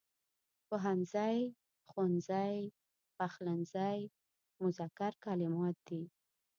[0.67, 1.37] پوهنځی،
[1.89, 2.55] ښوونځی،
[3.17, 3.97] پخلنځی
[4.61, 6.01] مذکر کلمات دي.